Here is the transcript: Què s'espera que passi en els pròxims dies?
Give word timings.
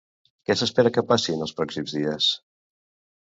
Què 0.49 0.53
s'espera 0.61 0.91
que 0.95 1.03
passi 1.11 1.35
en 1.35 1.45
els 1.47 1.53
pròxims 1.59 1.95
dies? 1.99 2.31